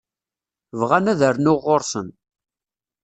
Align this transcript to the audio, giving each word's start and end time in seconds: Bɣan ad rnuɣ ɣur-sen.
Bɣan 0.79 1.09
ad 1.11 1.21
rnuɣ 1.35 1.59
ɣur-sen. 1.65 2.07